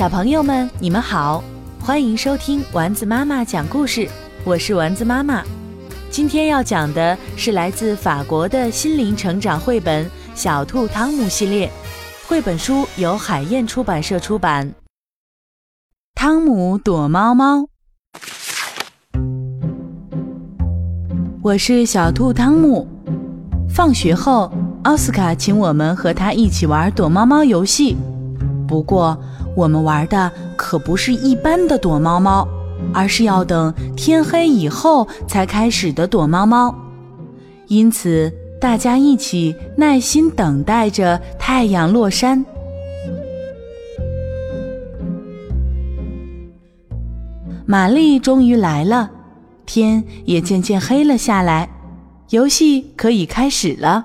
[0.00, 1.44] 小朋友们，你们好，
[1.78, 4.08] 欢迎收听丸子妈妈讲故事。
[4.44, 5.44] 我是丸子妈妈，
[6.10, 11.70] 今天要讲的是来自法国的心灵成长绘本《小兔汤姆》系列。
[12.26, 14.72] 绘本书由海燕出版社出版。
[16.14, 17.66] 汤姆躲猫猫，
[21.42, 22.88] 我是小兔汤姆。
[23.68, 24.50] 放学后，
[24.84, 27.98] 奥斯卡请我们和他一起玩躲猫猫游戏。
[28.66, 29.20] 不过，
[29.56, 32.46] 我们玩的可不是一般的躲猫猫，
[32.94, 36.74] 而是要等天黑以后才开始的躲猫猫。
[37.66, 42.44] 因此，大家一起耐心等待着太阳落山。
[47.66, 49.10] 玛丽终于来了，
[49.64, 51.68] 天也渐渐黑了下来，
[52.30, 54.04] 游戏可以开始了。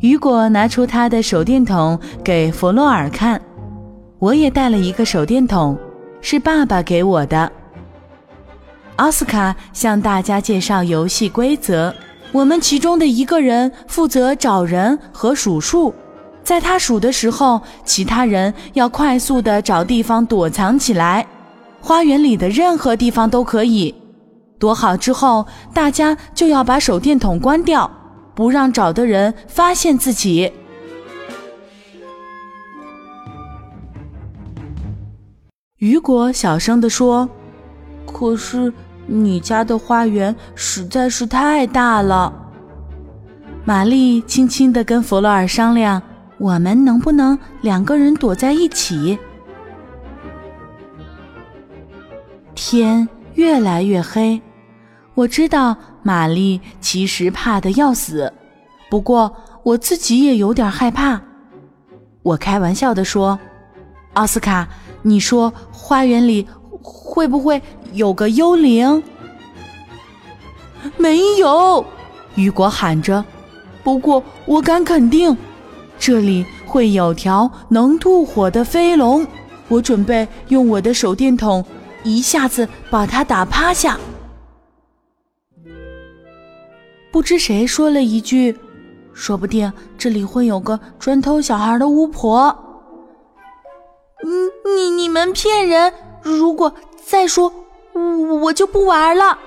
[0.00, 3.40] 雨果拿出他的手电筒给弗洛尔看，
[4.18, 5.76] 我也带了一个手电筒，
[6.20, 7.50] 是爸爸给我的。
[8.96, 11.94] 奥斯卡向大家介绍游戏规则：
[12.30, 15.94] 我们其中的一个人负责找人和数数，
[16.44, 21.26] 在他数的时候，其他人要快速的找地方躲藏起来，
[21.80, 23.94] 花园里的任何地方都可以。
[24.58, 27.90] 躲好之后，大家就要把手电筒关掉。
[28.36, 30.52] 不让找的人发现自己。
[35.78, 37.26] 雨果小声地说
[38.06, 38.70] ：“可是
[39.06, 42.30] 你家的花园实在是太大了。”
[43.64, 46.00] 玛丽轻轻地跟弗洛尔商量
[46.36, 49.18] ：“我们能不能两个人躲在一起？”
[52.54, 54.40] 天越来越黑。
[55.14, 55.74] 我知道
[56.06, 58.32] 玛丽其实怕得要死，
[58.88, 61.20] 不过我自己也有点害怕。
[62.22, 63.36] 我开玩笑地说
[64.14, 64.68] ：“奥斯卡，
[65.02, 66.46] 你说花园里
[66.80, 67.60] 会不会
[67.92, 69.02] 有个幽灵？”
[70.96, 71.84] 没有，
[72.36, 73.24] 雨果喊着。
[73.82, 75.36] 不过我敢肯定，
[75.98, 79.26] 这里会有条能吐火的飞龙。
[79.66, 81.64] 我准备用我的手电筒
[82.04, 83.98] 一下子把它打趴下。
[87.16, 88.54] 不知谁说了一句
[89.14, 92.54] ：“说不定这里会有个专偷小孩的巫婆。”
[94.22, 95.90] 嗯，你你们骗人！
[96.20, 96.70] 如果
[97.02, 97.50] 再说，
[97.94, 98.02] 我
[98.36, 99.38] 我就不玩了。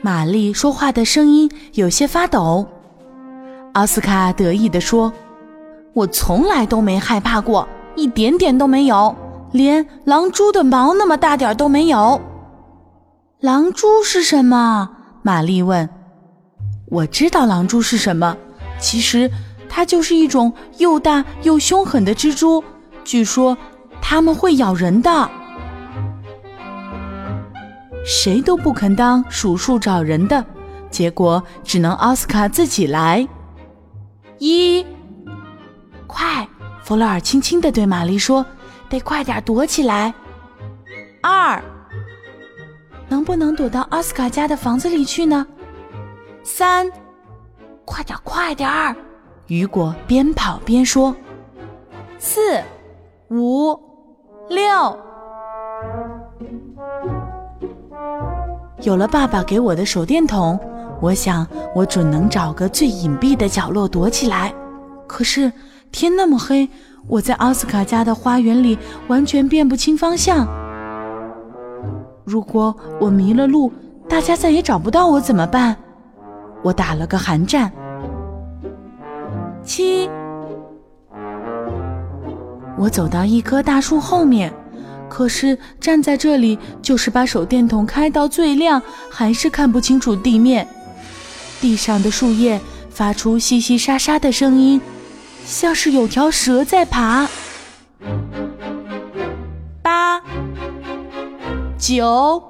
[0.00, 2.66] 玛丽说话的声音有些发抖。
[3.74, 5.12] 奥斯卡得意地说
[5.94, 9.14] ：“我从来都没害怕过，一点点都没有，
[9.52, 12.20] 连狼蛛的毛那么大点都没有。”
[13.38, 14.90] 狼蛛是什么？
[15.22, 15.88] 玛丽问。
[16.92, 18.36] 我知道狼蛛是什么，
[18.78, 19.30] 其实
[19.66, 22.62] 它就是一种又大又凶狠的蜘蛛，
[23.02, 23.56] 据说
[24.02, 25.30] 它们会咬人的。
[28.04, 30.44] 谁都不肯当数数找人的，
[30.90, 33.26] 结果只能奥斯卡自己来。
[34.38, 34.84] 一，
[36.06, 36.46] 快！
[36.82, 38.44] 弗洛尔轻轻地对玛丽说
[38.90, 40.12] ：“得快点躲起来。”
[41.22, 41.62] 二，
[43.08, 45.46] 能不能躲到奥斯卡家的房子里去呢？
[46.42, 46.90] 三，
[47.84, 48.94] 快点，快点儿！
[49.46, 51.14] 雨果边跑边说
[52.18, 52.40] ：“四，
[53.30, 53.78] 五，
[54.48, 54.60] 六。”
[58.82, 60.58] 有了爸爸给我的手电筒，
[61.00, 64.52] 我想我准能找个最隐蔽的角落躲起来。
[65.06, 65.52] 可是
[65.92, 66.68] 天那么黑，
[67.06, 70.48] 我在奥斯卡家的花园里完全辨不清方向。
[72.24, 73.72] 如果我迷了路，
[74.08, 75.76] 大家再也找不到我怎么办？
[76.62, 77.70] 我打了个寒战。
[79.64, 80.08] 七，
[82.76, 84.52] 我走到一棵大树后面，
[85.08, 90.66] 可是站在这里，就是把手电筒开到最亮，还是看不清楚地面。
[91.60, 94.80] 地上的树叶发出淅淅沙沙的声音，
[95.44, 97.28] 像是有条蛇在爬。
[99.80, 100.20] 八，
[101.78, 102.42] 九，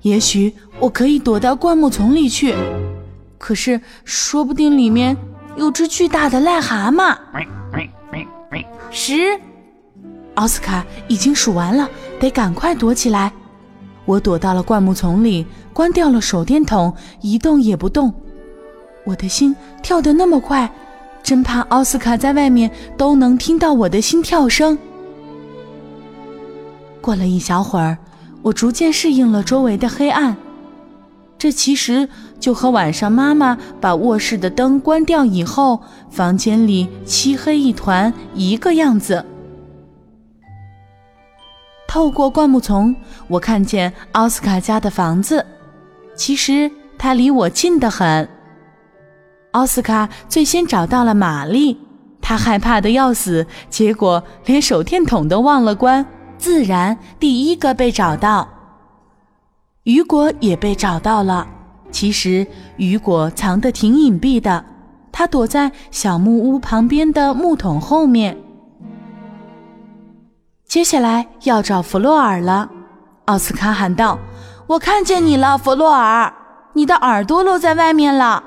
[0.00, 2.54] 也许我可以躲到灌木丛里去。
[3.38, 5.16] 可是，说不定里面
[5.56, 7.16] 有只巨大的癞蛤蟆。
[8.90, 9.38] 十，
[10.34, 11.88] 奥斯卡已经数完了，
[12.18, 13.32] 得赶快躲起来。
[14.04, 18.12] 我躲到了灌木丛里，关掉了手电筒，一动也不动。
[19.04, 20.70] 我的心跳得那么快，
[21.22, 24.76] 真怕奥斯卡在外面都能听到我的心跳声。
[27.00, 27.96] 过了一小会儿，
[28.42, 30.36] 我逐渐适应了周围的黑暗。
[31.38, 32.08] 这其实
[32.40, 35.80] 就和晚上妈妈把卧室的灯关掉以后，
[36.10, 39.24] 房间里漆黑一团一个样子。
[41.86, 42.94] 透过灌木丛，
[43.28, 45.46] 我看见奥斯卡家的房子。
[46.16, 48.28] 其实它离我近得很。
[49.52, 51.78] 奥斯卡最先找到了玛丽，
[52.20, 56.04] 他害怕的要死，结果连手电筒都忘了关，
[56.36, 58.48] 自然第一个被找到。
[59.88, 61.46] 雨果也被找到了。
[61.90, 62.46] 其实
[62.76, 64.62] 雨果藏得挺隐蔽的，
[65.10, 68.36] 他躲在小木屋旁边的木桶后面。
[70.66, 72.68] 接下来要找弗洛尔了，
[73.24, 74.18] 奥斯卡喊道
[74.68, 76.30] ：“我看见你了，弗洛尔，
[76.74, 78.44] 你的耳朵露在外面了。”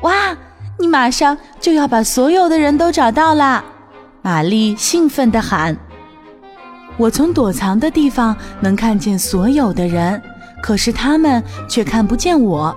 [0.00, 0.34] 哇，
[0.78, 3.62] 你马上就要把所有的人都找到啦！
[4.22, 5.76] 玛丽兴奋地喊
[6.96, 10.20] ：“我从躲藏的地方能看见所有的人，
[10.62, 12.76] 可是他们却看不见我。”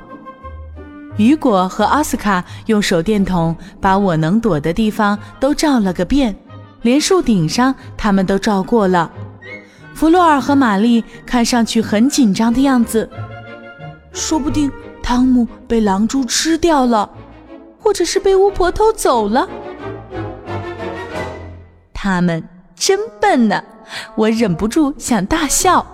[1.17, 6.35] 雨果和奥斯卡用手电筒把我能躲的地方都照了个遍。
[6.81, 9.11] 连树顶上，他们都照过了。
[9.93, 13.09] 弗洛尔和玛丽看上去很紧张的样子，
[14.13, 14.71] 说不定
[15.03, 17.09] 汤姆被狼蛛吃掉了，
[17.77, 19.49] 或者是被巫婆偷走了。
[21.93, 22.41] 他们
[22.75, 23.61] 真笨呢，
[24.15, 25.85] 我忍不住想大笑。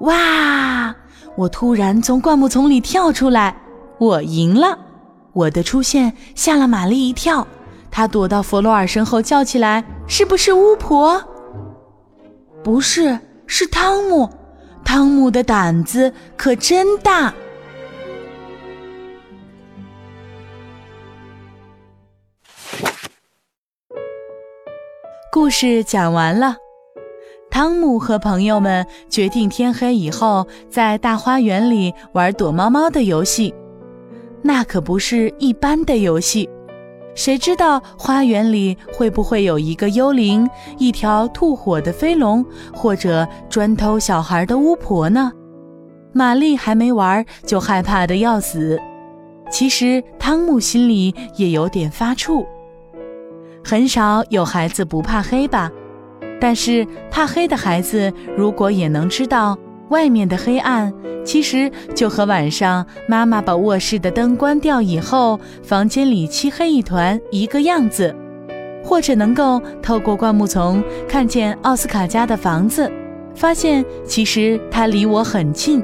[0.00, 0.94] 哇！
[1.36, 3.56] 我突然从灌木丛里跳出来，
[3.98, 4.78] 我赢了。
[5.32, 7.46] 我的出现吓了玛丽一跳。
[7.90, 11.20] 她躲到弗洛尔身后，叫起来：“是不是巫婆
[12.62, 14.30] ？”“不是，是汤姆。
[14.84, 17.34] 汤姆的胆子可真大。”
[25.34, 26.54] 故事讲完了，
[27.50, 33.52] 汤姆和朋友们决定天黑以后在大花园里玩躲猫猫的游戏。
[34.42, 36.48] 那可不是一般的游戏。
[37.16, 40.48] 谁知道花园里会不会有一个幽灵、
[40.78, 45.32] 一条吐火的飞龙，或者专偷小孩的巫婆呢？
[46.12, 48.80] 玛丽还没玩就害怕的要死。
[49.50, 52.46] 其实汤姆心里也有点发怵。
[53.64, 55.70] 很少有孩子不怕黑吧？
[56.40, 59.56] 但是怕黑的孩子如果也能知道。
[59.90, 60.92] 外面的黑暗，
[61.24, 68.14] 其实就和晚上妈妈把卧室的灯关掉以后，房间里漆黑一团一个样子。
[68.82, 72.90] 或者能够透过灌木丛看见奥斯卡家的房子，
[73.34, 75.82] 发现其实它离我很近。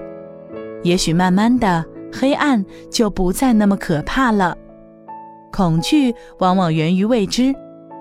[0.82, 4.56] 也许慢慢的，黑暗就不再那么可怕了。
[5.52, 7.54] 恐惧往往源于未知，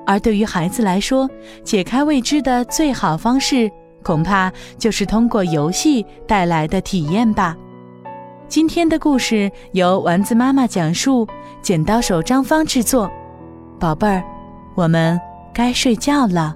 [0.09, 1.29] 而对于孩子来说，
[1.63, 3.69] 解开未知的最好方式。
[4.01, 7.55] 恐怕就是通过游戏带来的体验吧。
[8.47, 11.27] 今天的故事由丸子妈妈讲述，
[11.61, 13.07] 剪刀手张芳制作。
[13.79, 14.23] 宝贝儿，
[14.73, 15.21] 我们
[15.53, 16.55] 该睡觉了。